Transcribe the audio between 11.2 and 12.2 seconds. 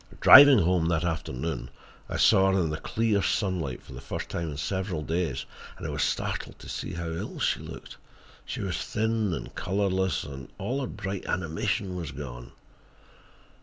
animation was